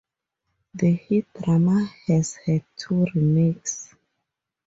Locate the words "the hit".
0.73-1.27